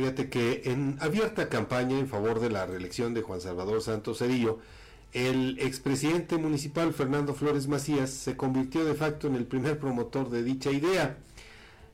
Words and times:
Fíjate 0.00 0.30
que 0.30 0.62
en 0.64 0.96
abierta 1.00 1.50
campaña 1.50 1.98
en 1.98 2.08
favor 2.08 2.40
de 2.40 2.48
la 2.48 2.64
reelección 2.64 3.12
de 3.12 3.20
Juan 3.20 3.42
Salvador 3.42 3.82
Santos 3.82 4.20
Cedillo, 4.20 4.58
el 5.12 5.58
expresidente 5.60 6.38
municipal 6.38 6.94
Fernando 6.94 7.34
Flores 7.34 7.68
Macías 7.68 8.08
se 8.08 8.34
convirtió 8.34 8.82
de 8.86 8.94
facto 8.94 9.26
en 9.26 9.34
el 9.34 9.44
primer 9.44 9.78
promotor 9.78 10.30
de 10.30 10.42
dicha 10.42 10.70
idea. 10.70 11.18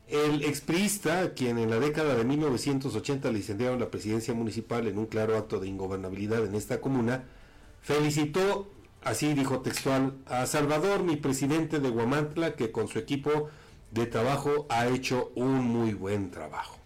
El 0.07 0.45
expriista, 0.45 1.35
quien 1.35 1.59
en 1.59 1.69
la 1.69 1.81
década 1.81 2.15
de 2.15 2.23
1980 2.23 3.33
licenciaron 3.33 3.81
la 3.81 3.91
presidencia 3.91 4.35
municipal 4.35 4.87
en 4.87 4.99
un 4.99 5.07
claro 5.07 5.37
acto 5.37 5.59
de 5.59 5.67
ingobernabilidad 5.67 6.47
en 6.47 6.55
esta 6.55 6.81
comuna, 6.81 7.25
felicitó, 7.81 8.71
así 9.03 9.35
dijo 9.35 9.63
textual, 9.63 10.15
a 10.27 10.47
Salvador, 10.47 11.03
mi 11.03 11.17
presidente 11.17 11.81
de 11.81 11.91
Guamantla, 11.91 12.55
que 12.55 12.71
con 12.71 12.87
su 12.87 13.01
equipo 13.01 13.49
de 13.91 14.07
trabajo 14.07 14.67
ha 14.69 14.87
hecho 14.87 15.33
un 15.35 15.65
muy 15.65 15.93
buen 15.93 16.31
trabajo. 16.31 16.86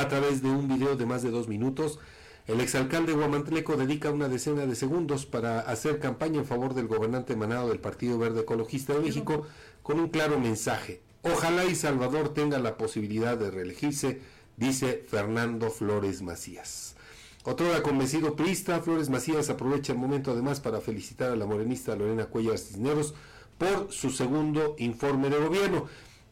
A 0.00 0.08
través 0.08 0.40
de 0.40 0.48
un 0.48 0.66
video 0.66 0.96
de 0.96 1.04
más 1.04 1.22
de 1.22 1.30
dos 1.30 1.46
minutos, 1.46 1.98
el 2.46 2.62
exalcalde 2.62 3.12
Guamantleco 3.12 3.76
dedica 3.76 4.10
una 4.10 4.30
decena 4.30 4.64
de 4.64 4.74
segundos 4.74 5.26
para 5.26 5.60
hacer 5.60 5.98
campaña 5.98 6.38
en 6.38 6.46
favor 6.46 6.72
del 6.72 6.86
gobernante 6.86 7.34
emanado 7.34 7.68
del 7.68 7.80
Partido 7.80 8.16
Verde 8.16 8.40
Ecologista 8.40 8.94
de 8.94 9.00
México 9.00 9.46
con 9.82 10.00
un 10.00 10.08
claro 10.08 10.40
mensaje. 10.40 11.02
Ojalá 11.20 11.66
y 11.66 11.74
Salvador 11.74 12.32
tenga 12.32 12.58
la 12.58 12.78
posibilidad 12.78 13.36
de 13.36 13.50
reelegirse, 13.50 14.22
dice 14.56 15.04
Fernando 15.06 15.68
Flores 15.68 16.22
Macías. 16.22 16.96
Otro 17.44 17.66
convencido 17.82 18.36
priista, 18.36 18.80
Flores 18.80 19.10
Macías 19.10 19.50
aprovecha 19.50 19.92
el 19.92 19.98
momento 19.98 20.30
además 20.30 20.60
para 20.60 20.80
felicitar 20.80 21.30
a 21.30 21.36
la 21.36 21.44
morenista 21.44 21.94
Lorena 21.94 22.24
Cuellar 22.24 22.56
Cisneros 22.56 23.12
por 23.58 23.92
su 23.92 24.08
segundo 24.08 24.76
informe 24.78 25.28
de 25.28 25.38
gobierno. 25.38 25.88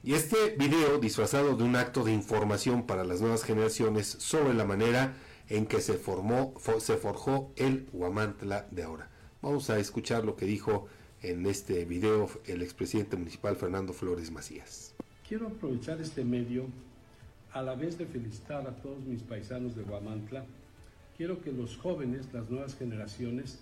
Y 0.09 0.15
este 0.15 0.57
video, 0.57 0.99
disfrazado 0.99 1.55
de 1.55 1.65
un 1.65 1.77
acto 1.77 2.03
de 2.03 2.15
información 2.15 2.87
para 2.87 3.05
las 3.05 3.21
nuevas 3.21 3.45
generaciones 3.45 4.07
sobre 4.07 4.55
la 4.55 4.65
manera 4.65 5.13
en 5.51 5.67
que 5.67 5.83
se 5.83 5.99
formó, 5.99 6.55
se 6.79 6.97
forjó 6.97 7.53
el 7.57 7.91
Huamantla 7.93 8.67
de 8.71 8.85
ahora. 8.85 9.11
Vamos 9.43 9.69
a 9.69 9.79
escuchar 9.79 10.25
lo 10.25 10.35
que 10.35 10.47
dijo 10.47 10.87
en 11.21 11.45
este 11.45 11.85
video 11.85 12.31
el 12.47 12.63
expresidente 12.63 13.19
municipal 13.19 13.55
Fernando 13.57 13.93
Flores 13.93 14.31
Macías. 14.31 14.95
Quiero 15.29 15.49
aprovechar 15.49 16.01
este 16.01 16.25
medio 16.25 16.65
a 17.53 17.61
la 17.61 17.75
vez 17.75 17.99
de 17.99 18.07
felicitar 18.07 18.67
a 18.67 18.77
todos 18.77 19.01
mis 19.05 19.23
paisanos 19.23 19.77
de 19.77 19.83
Huamantla. 19.83 20.47
Quiero 21.19 21.43
que 21.43 21.53
los 21.53 21.77
jóvenes, 21.77 22.33
las 22.33 22.49
nuevas 22.49 22.75
generaciones, 22.77 23.59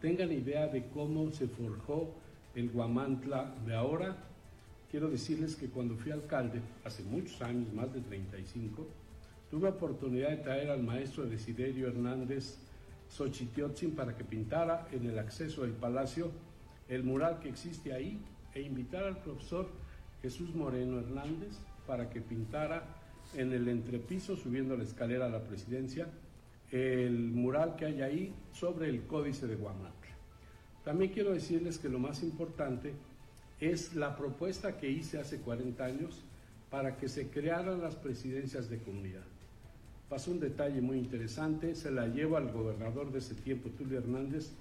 tengan 0.00 0.30
idea 0.30 0.68
de 0.68 0.86
cómo 0.90 1.32
se 1.32 1.48
forjó 1.48 2.14
el 2.54 2.70
Huamantla 2.72 3.52
de 3.66 3.74
ahora. 3.74 4.28
Quiero 4.90 5.10
decirles 5.10 5.54
que 5.54 5.68
cuando 5.68 5.96
fui 5.96 6.12
alcalde, 6.12 6.62
hace 6.82 7.02
muchos 7.02 7.42
años, 7.42 7.72
más 7.74 7.92
de 7.92 8.00
35, 8.00 8.86
tuve 9.50 9.68
oportunidad 9.68 10.30
de 10.30 10.38
traer 10.38 10.70
al 10.70 10.82
maestro 10.82 11.26
Desiderio 11.26 11.88
Hernández 11.88 12.56
Xochitiotzin 13.10 13.94
para 13.94 14.16
que 14.16 14.24
pintara 14.24 14.88
en 14.90 15.04
el 15.04 15.18
acceso 15.18 15.62
del 15.62 15.72
palacio 15.72 16.30
el 16.88 17.04
mural 17.04 17.38
que 17.40 17.50
existe 17.50 17.92
ahí 17.92 18.18
e 18.54 18.62
invitar 18.62 19.04
al 19.04 19.18
profesor 19.18 19.68
Jesús 20.22 20.54
Moreno 20.54 21.00
Hernández 21.00 21.58
para 21.86 22.08
que 22.08 22.22
pintara 22.22 22.82
en 23.34 23.52
el 23.52 23.68
entrepiso, 23.68 24.36
subiendo 24.36 24.74
la 24.74 24.84
escalera 24.84 25.26
a 25.26 25.30
la 25.30 25.42
presidencia, 25.42 26.08
el 26.70 27.30
mural 27.30 27.76
que 27.76 27.84
hay 27.84 28.00
ahí 28.00 28.34
sobre 28.52 28.88
el 28.88 29.02
Códice 29.06 29.46
de 29.46 29.56
Guamantla. 29.56 30.16
También 30.82 31.12
quiero 31.12 31.32
decirles 31.32 31.78
que 31.78 31.90
lo 31.90 31.98
más 31.98 32.22
importante 32.22 32.94
es 33.60 33.94
la 33.94 34.16
propuesta 34.16 34.78
que 34.78 34.90
hice 34.90 35.18
hace 35.18 35.38
40 35.38 35.84
años 35.84 36.22
para 36.70 36.96
que 36.96 37.08
se 37.08 37.28
crearan 37.28 37.80
las 37.80 37.96
presidencias 37.96 38.68
de 38.68 38.78
comunidad. 38.78 39.24
Pasó 40.08 40.30
un 40.30 40.40
detalle 40.40 40.80
muy 40.80 40.98
interesante, 40.98 41.74
se 41.74 41.90
la 41.90 42.06
llevo 42.06 42.36
al 42.36 42.52
gobernador 42.52 43.12
de 43.12 43.18
ese 43.18 43.34
tiempo, 43.34 43.68
Tulio 43.70 43.98
Hernández, 43.98 44.52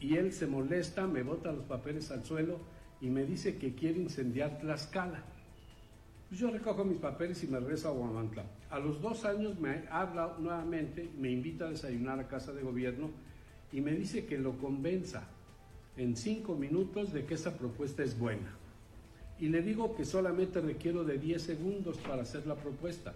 y 0.00 0.16
él 0.16 0.32
se 0.32 0.46
molesta, 0.46 1.06
me 1.06 1.22
bota 1.22 1.52
los 1.52 1.64
papeles 1.64 2.10
al 2.10 2.24
suelo 2.24 2.58
y 3.00 3.06
me 3.06 3.24
dice 3.24 3.56
que 3.58 3.74
quiere 3.74 4.00
incendiar 4.00 4.58
Tlaxcala. 4.58 5.22
Pues 6.28 6.40
yo 6.40 6.50
recojo 6.50 6.84
mis 6.84 6.98
papeles 6.98 7.44
y 7.44 7.46
me 7.46 7.60
regreso 7.60 7.88
a 7.88 7.92
Guamantla. 7.92 8.44
A 8.70 8.78
los 8.78 9.00
dos 9.00 9.24
años 9.24 9.58
me 9.60 9.84
habla 9.90 10.34
nuevamente, 10.38 11.08
me 11.18 11.30
invita 11.30 11.66
a 11.66 11.70
desayunar 11.70 12.18
a 12.18 12.26
casa 12.26 12.52
de 12.52 12.62
gobierno 12.62 13.10
y 13.70 13.80
me 13.80 13.92
dice 13.92 14.24
que 14.24 14.38
lo 14.38 14.58
convenza 14.58 15.28
en 15.96 16.16
cinco 16.16 16.54
minutos 16.54 17.12
de 17.12 17.24
que 17.24 17.34
esa 17.34 17.56
propuesta 17.56 18.02
es 18.02 18.18
buena. 18.18 18.56
Y 19.38 19.48
le 19.48 19.62
digo 19.62 19.96
que 19.96 20.04
solamente 20.04 20.60
requiero 20.60 21.04
de 21.04 21.18
10 21.18 21.42
segundos 21.42 21.98
para 21.98 22.22
hacer 22.22 22.46
la 22.46 22.54
propuesta. 22.54 23.14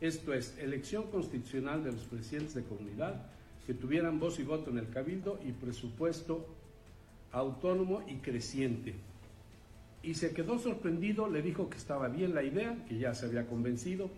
Esto 0.00 0.32
es, 0.32 0.56
elección 0.58 1.04
constitucional 1.10 1.84
de 1.84 1.92
los 1.92 2.04
presidentes 2.04 2.54
de 2.54 2.64
comunidad, 2.64 3.26
que 3.66 3.74
tuvieran 3.74 4.18
voz 4.18 4.38
y 4.38 4.44
voto 4.44 4.70
en 4.70 4.78
el 4.78 4.88
cabildo 4.88 5.38
y 5.46 5.52
presupuesto 5.52 6.46
autónomo 7.32 8.02
y 8.06 8.16
creciente. 8.16 8.94
Y 10.02 10.14
se 10.14 10.32
quedó 10.32 10.58
sorprendido, 10.58 11.28
le 11.28 11.42
dijo 11.42 11.68
que 11.68 11.76
estaba 11.76 12.08
bien 12.08 12.34
la 12.34 12.42
idea, 12.42 12.84
que 12.88 12.98
ya 12.98 13.14
se 13.14 13.26
había 13.26 13.46
convencido 13.46 14.08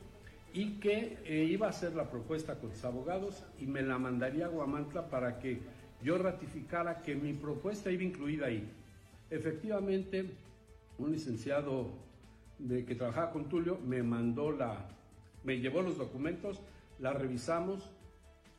y 0.53 0.79
que 0.79 1.19
eh, 1.25 1.45
iba 1.51 1.67
a 1.67 1.71
hacer 1.71 1.95
la 1.95 2.11
propuesta 2.11 2.57
con 2.57 2.71
los 2.71 2.85
abogados 2.85 3.43
y 3.59 3.67
me 3.67 3.83
la 3.83 3.99
mandaría 3.99 4.47
a 4.47 4.49
Guamantla 4.49 5.09
para 5.09 5.39
que 5.39 5.61
yo 6.03 6.19
ratificara 6.19 7.03
que 7.03 7.15
mi 7.15 7.33
propuesta 7.33 7.91
iba 7.91 8.03
incluida 8.03 8.47
ahí. 8.47 8.69
Efectivamente, 9.31 10.31
un 10.99 11.13
licenciado 11.13 11.91
de 12.59 12.85
que 12.85 12.95
trabajaba 12.95 13.33
con 13.33 13.49
Tulio 13.49 13.79
me 13.79 14.03
mandó 14.03 14.53
la, 14.53 14.89
me 15.45 15.61
llevó 15.61 15.83
los 15.83 15.99
documentos, 15.99 16.61
la 16.99 17.13
revisamos 17.13 17.91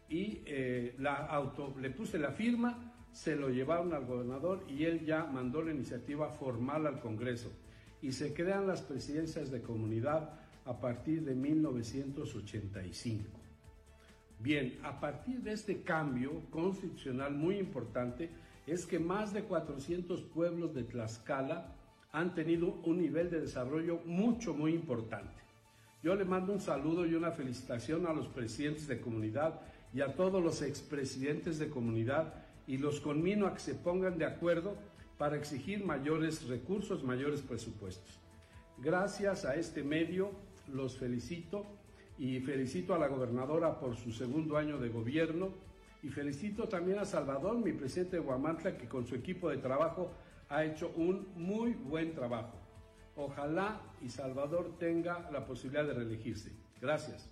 y 0.09 0.41
eh, 0.45 0.95
la 0.99 1.15
auto, 1.15 1.75
le 1.79 1.89
puse 1.89 2.19
la 2.19 2.31
firma, 2.31 2.93
se 3.11 3.35
lo 3.35 3.49
llevaron 3.49 3.93
al 3.93 4.05
gobernador 4.05 4.63
y 4.67 4.85
él 4.85 5.05
ya 5.05 5.25
mandó 5.25 5.61
la 5.61 5.71
iniciativa 5.71 6.29
formal 6.29 6.87
al 6.87 6.99
Congreso. 6.99 7.51
Y 8.01 8.13
se 8.13 8.33
crean 8.33 8.65
las 8.65 8.81
presidencias 8.81 9.51
de 9.51 9.61
comunidad 9.61 10.39
a 10.65 10.79
partir 10.79 11.23
de 11.23 11.35
1985. 11.35 13.40
Bien, 14.41 14.79
a 14.83 14.99
partir 14.99 15.41
de 15.41 15.53
este 15.53 15.83
cambio 15.83 16.41
constitucional 16.49 17.35
muy 17.35 17.59
importante, 17.59 18.31
es 18.65 18.87
que 18.87 18.97
más 18.97 19.33
de 19.33 19.43
400 19.43 20.23
pueblos 20.23 20.73
de 20.73 20.83
Tlaxcala 20.83 21.75
han 22.11 22.33
tenido 22.33 22.73
un 22.83 22.97
nivel 22.97 23.29
de 23.29 23.41
desarrollo 23.41 24.01
mucho, 24.05 24.55
muy 24.55 24.73
importante. 24.73 25.43
Yo 26.01 26.15
le 26.15 26.25
mando 26.25 26.53
un 26.53 26.59
saludo 26.59 27.05
y 27.05 27.13
una 27.13 27.31
felicitación 27.31 28.07
a 28.07 28.13
los 28.13 28.27
presidentes 28.27 28.87
de 28.87 28.99
comunidad 28.99 29.61
y 29.93 30.01
a 30.01 30.15
todos 30.15 30.43
los 30.43 30.63
expresidentes 30.63 31.59
de 31.59 31.69
comunidad 31.69 32.33
y 32.65 32.77
los 32.77 32.99
conmino 32.99 33.45
a 33.45 33.53
que 33.53 33.59
se 33.59 33.75
pongan 33.75 34.17
de 34.17 34.25
acuerdo 34.25 34.75
para 35.19 35.37
exigir 35.37 35.85
mayores 35.85 36.47
recursos, 36.47 37.03
mayores 37.03 37.41
presupuestos. 37.41 38.19
Gracias 38.79 39.45
a 39.45 39.53
este 39.53 39.83
medio 39.83 40.31
los 40.73 40.97
felicito 40.97 41.63
y 42.21 42.39
felicito 42.39 42.93
a 42.93 42.99
la 42.99 43.07
gobernadora 43.07 43.79
por 43.79 43.97
su 43.97 44.11
segundo 44.11 44.55
año 44.55 44.77
de 44.77 44.89
gobierno 44.89 45.49
y 46.03 46.09
felicito 46.09 46.69
también 46.69 46.99
a 46.99 47.05
Salvador, 47.05 47.57
mi 47.57 47.73
presidente 47.73 48.17
de 48.17 48.21
Guamantla, 48.21 48.77
que 48.77 48.87
con 48.87 49.07
su 49.07 49.15
equipo 49.15 49.49
de 49.49 49.57
trabajo 49.57 50.11
ha 50.47 50.63
hecho 50.63 50.93
un 50.95 51.29
muy 51.35 51.73
buen 51.73 52.13
trabajo. 52.13 52.53
Ojalá 53.15 53.81
y 54.03 54.09
Salvador 54.09 54.77
tenga 54.77 55.31
la 55.31 55.47
posibilidad 55.47 55.83
de 55.83 55.95
reelegirse. 55.95 56.51
Gracias. 56.79 57.27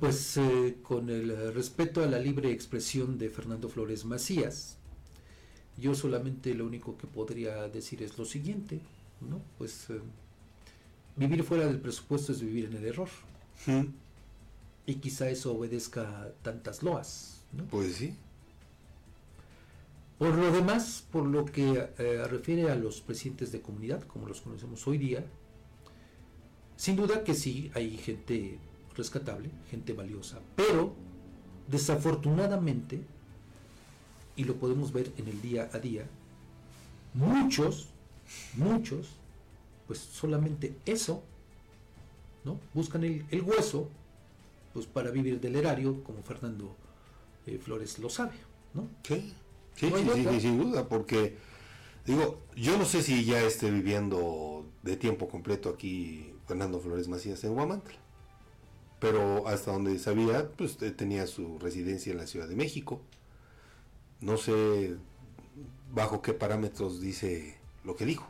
Pues 0.00 0.36
eh, 0.38 0.78
con 0.82 1.10
el 1.10 1.54
respeto 1.54 2.02
a 2.02 2.06
la 2.06 2.18
libre 2.18 2.50
expresión 2.50 3.18
de 3.18 3.30
Fernando 3.30 3.68
Flores 3.68 4.04
Macías, 4.04 4.78
yo 5.76 5.94
solamente 5.94 6.52
lo 6.54 6.66
único 6.66 6.98
que 6.98 7.06
podría 7.06 7.68
decir 7.68 8.02
es 8.02 8.18
lo 8.18 8.24
siguiente, 8.24 8.80
¿no? 9.20 9.40
Pues 9.58 9.90
eh, 9.90 10.00
vivir 11.16 11.42
fuera 11.42 11.66
del 11.66 11.80
presupuesto 11.80 12.32
es 12.32 12.40
vivir 12.40 12.66
en 12.66 12.76
el 12.76 12.84
error. 12.84 13.08
Y 14.86 14.94
quizá 14.96 15.30
eso 15.30 15.56
obedezca 15.56 16.02
a 16.02 16.30
tantas 16.42 16.82
loas, 16.82 17.40
¿no? 17.52 17.64
Pues 17.64 17.96
sí. 17.96 18.14
Por 20.18 20.36
lo 20.36 20.52
demás, 20.52 21.04
por 21.10 21.26
lo 21.26 21.44
que 21.44 21.88
eh, 21.98 22.24
refiere 22.28 22.70
a 22.70 22.76
los 22.76 23.00
presidentes 23.00 23.50
de 23.50 23.60
comunidad, 23.60 24.02
como 24.04 24.26
los 24.28 24.40
conocemos 24.40 24.86
hoy 24.86 24.98
día, 24.98 25.24
sin 26.76 26.96
duda 26.96 27.24
que 27.24 27.34
sí 27.34 27.70
hay 27.74 27.96
gente 27.96 28.58
rescatable, 28.96 29.50
gente 29.70 29.92
valiosa, 29.92 30.40
pero 30.54 30.94
desafortunadamente, 31.68 33.02
y 34.36 34.44
lo 34.44 34.54
podemos 34.56 34.92
ver 34.92 35.12
en 35.16 35.28
el 35.28 35.40
día 35.40 35.68
a 35.72 35.78
día, 35.78 36.06
muchos, 37.12 37.88
muchos, 38.56 39.08
pues 39.86 39.98
solamente 39.98 40.76
eso, 40.86 41.22
¿no? 42.44 42.58
Buscan 42.72 43.04
el, 43.04 43.42
hueso, 43.42 43.88
pues 44.72 44.86
para 44.86 45.10
vivir 45.10 45.40
del 45.40 45.56
erario, 45.56 46.02
como 46.04 46.22
Fernando 46.22 46.74
eh, 47.46 47.58
Flores 47.58 47.98
lo 47.98 48.08
sabe, 48.08 48.34
¿no? 48.72 48.88
Sí, 49.02 49.34
sí, 49.74 49.92
sí, 50.14 50.40
sin 50.40 50.58
duda, 50.58 50.88
porque 50.88 51.36
digo, 52.06 52.40
yo 52.56 52.78
no 52.78 52.84
sé 52.84 53.02
si 53.02 53.24
ya 53.24 53.42
esté 53.42 53.70
viviendo 53.70 54.66
de 54.82 54.96
tiempo 54.96 55.28
completo 55.28 55.70
aquí 55.70 56.32
Fernando 56.46 56.80
Flores 56.80 57.08
Macías 57.08 57.42
en 57.44 57.52
Huamantla 57.52 58.04
pero 59.04 59.46
hasta 59.48 59.70
donde 59.70 59.98
sabía, 59.98 60.48
pues 60.56 60.78
tenía 60.96 61.26
su 61.26 61.58
residencia 61.58 62.12
en 62.12 62.16
la 62.16 62.26
Ciudad 62.26 62.48
de 62.48 62.56
México. 62.56 63.02
No 64.22 64.38
sé 64.38 64.96
bajo 65.92 66.22
qué 66.22 66.32
parámetros 66.32 67.02
dice 67.02 67.58
lo 67.84 67.96
que 67.96 68.06
dijo. 68.06 68.26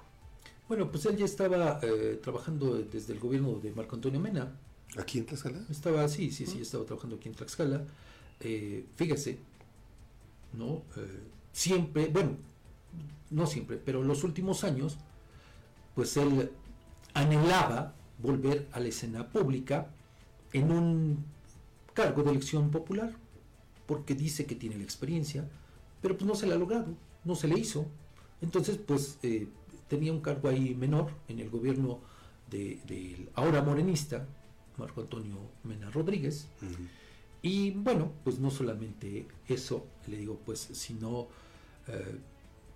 Bueno, 0.66 0.90
pues 0.90 1.04
él 1.06 1.16
ya 1.16 1.26
estaba 1.26 1.78
eh, 1.82 2.18
trabajando 2.22 2.74
desde 2.76 3.12
el 3.12 3.18
gobierno 3.18 3.58
de 3.58 3.70
Marco 3.72 3.96
Antonio 3.96 4.18
Mena. 4.18 4.50
¿Aquí 4.96 5.18
en 5.18 5.26
Tlaxcala? 5.26 5.60
Estaba, 5.70 6.08
sí, 6.08 6.30
sí, 6.30 6.46
sí, 6.46 6.60
estaba 6.60 6.84
trabajando 6.84 7.16
aquí 7.16 7.28
en 7.28 7.34
Tlaxcala. 7.34 7.84
Eh, 8.40 8.86
fíjese, 8.96 9.38
¿no? 10.54 10.82
Eh, 10.96 11.20
siempre, 11.52 12.08
bueno, 12.08 12.36
no 13.30 13.46
siempre, 13.46 13.76
pero 13.76 14.00
en 14.00 14.08
los 14.08 14.24
últimos 14.24 14.64
años, 14.64 14.96
pues 15.94 16.16
él 16.16 16.50
anhelaba 17.12 17.94
volver 18.18 18.68
a 18.72 18.80
la 18.80 18.88
escena 18.88 19.28
pública 19.28 19.90
en 20.52 20.70
un 20.70 21.24
cargo 21.92 22.22
de 22.22 22.30
elección 22.30 22.70
popular, 22.70 23.12
porque 23.86 24.14
dice 24.14 24.46
que 24.46 24.54
tiene 24.54 24.78
la 24.78 24.84
experiencia, 24.84 25.46
pero 26.00 26.16
pues 26.16 26.26
no 26.26 26.34
se 26.34 26.46
le 26.46 26.54
ha 26.54 26.58
logrado, 26.58 26.86
no 27.24 27.34
se 27.34 27.48
le 27.48 27.58
hizo. 27.58 27.86
Entonces, 28.40 28.78
pues 28.78 29.18
eh, 29.22 29.48
tenía 29.88 30.12
un 30.12 30.20
cargo 30.20 30.48
ahí 30.48 30.74
menor 30.74 31.10
en 31.28 31.40
el 31.40 31.50
gobierno 31.50 32.00
del 32.50 32.84
de, 32.86 33.28
ahora 33.34 33.62
morenista, 33.62 34.26
Marco 34.76 35.00
Antonio 35.00 35.38
Mena 35.62 35.90
Rodríguez. 35.90 36.48
Y 37.42 37.72
bueno, 37.72 38.12
pues 38.24 38.38
no 38.38 38.50
solamente 38.50 39.26
eso, 39.48 39.86
le 40.06 40.16
digo, 40.16 40.40
pues, 40.44 40.60
sino, 40.72 41.28
eh, 41.88 42.18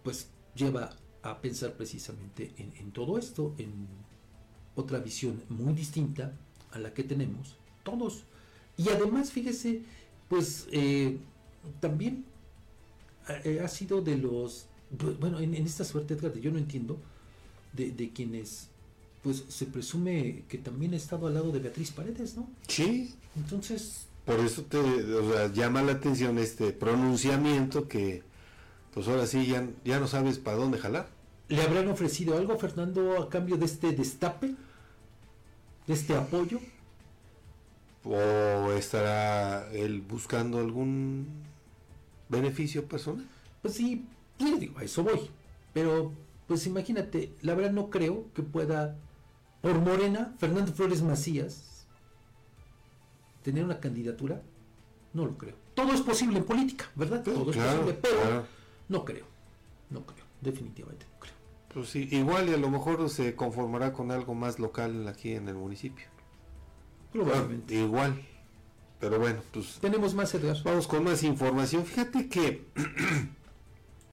pues 0.02 0.28
lleva 0.54 0.94
a 1.22 1.40
pensar 1.40 1.72
precisamente 1.74 2.52
en, 2.58 2.92
todo 2.92 3.18
esto, 3.18 3.54
en 3.58 3.88
otra 4.76 4.98
visión 4.98 5.42
muy 5.48 5.72
distinta 5.72 6.36
a 6.72 6.78
la 6.78 6.92
que 6.92 7.02
tenemos 7.02 7.56
todos. 7.82 8.24
Y 8.76 8.88
además, 8.90 9.32
fíjese, 9.32 9.82
pues 10.28 10.68
eh, 10.70 11.18
también 11.80 12.24
eh, 13.44 13.60
ha 13.64 13.68
sido 13.68 14.02
de 14.02 14.16
los, 14.16 14.66
pues, 14.96 15.18
bueno, 15.18 15.40
en, 15.40 15.54
esta 15.54 15.84
suerte, 15.84 16.14
Edgar, 16.14 16.32
yo 16.38 16.50
no 16.50 16.58
entiendo, 16.58 16.98
de, 17.72 17.90
de, 17.90 18.10
quienes, 18.10 18.68
pues 19.22 19.44
se 19.48 19.66
presume 19.66 20.44
que 20.48 20.58
también 20.58 20.94
ha 20.94 20.96
estado 20.96 21.26
al 21.26 21.34
lado 21.34 21.52
de 21.52 21.58
Beatriz 21.58 21.90
Paredes, 21.90 22.36
¿no? 22.36 22.48
Sí. 22.66 23.14
Entonces... 23.36 24.06
Por 24.24 24.40
eso 24.40 24.62
te 24.62 24.78
llama 25.54 25.82
la 25.82 25.92
atención 25.92 26.38
este 26.38 26.72
pronunciamiento 26.72 27.88
que, 27.88 28.22
pues 28.92 29.08
ahora 29.08 29.26
sí, 29.26 29.46
ya, 29.46 29.66
ya 29.84 30.00
no 30.00 30.06
sabes 30.06 30.38
para 30.38 30.58
dónde 30.58 30.78
jalar. 30.78 31.08
¿Le 31.48 31.62
habrán 31.62 31.88
ofrecido 31.88 32.36
algo, 32.36 32.58
Fernando, 32.58 33.22
a 33.22 33.30
cambio 33.30 33.56
de 33.56 33.64
este 33.64 33.92
destape? 33.92 34.54
¿De 35.86 35.94
este 35.94 36.14
apoyo? 36.14 36.60
¿O 38.04 38.72
estará 38.72 39.70
él 39.72 40.02
buscando 40.02 40.58
algún 40.58 41.26
beneficio 42.28 42.84
personal? 42.84 43.26
Pues 43.62 43.74
sí, 43.74 44.04
le 44.46 44.58
digo, 44.58 44.78
a 44.78 44.84
eso 44.84 45.02
voy. 45.02 45.30
Pero, 45.72 46.12
pues 46.46 46.66
imagínate, 46.66 47.32
la 47.42 47.54
verdad 47.54 47.72
no 47.72 47.90
creo 47.90 48.32
que 48.34 48.42
pueda, 48.42 48.96
por 49.60 49.78
Morena, 49.80 50.34
Fernando 50.38 50.72
Flores 50.72 51.02
Macías, 51.02 51.86
tener 53.42 53.64
una 53.64 53.80
candidatura. 53.80 54.42
No 55.12 55.24
lo 55.24 55.38
creo. 55.38 55.54
Todo 55.74 55.92
es 55.92 56.00
posible 56.00 56.38
en 56.38 56.44
política, 56.44 56.90
¿verdad? 56.94 57.22
Todo 57.22 57.50
es 57.50 57.56
posible, 57.56 57.98
pero 58.00 58.44
no 58.88 59.04
creo. 59.04 59.24
No 59.90 60.04
creo, 60.04 60.24
definitivamente 60.40 61.06
no 61.12 61.20
creo. 61.20 61.34
Pues 61.72 61.88
sí, 61.88 62.08
igual 62.10 62.48
y 62.48 62.54
a 62.54 62.58
lo 62.58 62.70
mejor 62.70 63.08
se 63.08 63.34
conformará 63.34 63.92
con 63.92 64.10
algo 64.10 64.34
más 64.34 64.58
local 64.58 65.06
aquí 65.08 65.32
en 65.32 65.48
el 65.48 65.54
municipio. 65.54 66.06
Probablemente. 67.12 67.74
igual. 67.74 68.22
Pero 69.00 69.18
bueno, 69.18 69.40
pues. 69.52 69.78
Tenemos 69.80 70.14
más, 70.14 70.34
Edgar. 70.34 70.56
Vamos 70.64 70.86
con 70.86 71.04
más 71.04 71.22
información. 71.22 71.84
Fíjate 71.84 72.28
que 72.28 72.66